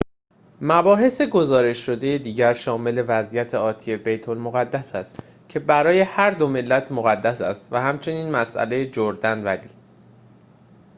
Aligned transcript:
مباحث 0.61 1.21
گزارش 1.21 1.85
شده 1.85 2.17
دیگر 2.17 2.53
شامل 2.53 3.03
وضعیت 3.07 3.53
آتی 3.53 3.97
بیت 3.97 4.29
المقدس 4.29 4.95
است 4.95 5.15
که 5.49 5.59
برای 5.59 5.99
هر 6.01 6.31
دو 6.31 6.47
ملت 6.47 6.91
مقدس 6.91 7.41
است 7.41 7.73
و 7.73 7.77
همچنین 7.77 8.31
مسئله 8.31 8.85
جردن 8.85 9.43
ولی 9.43 9.69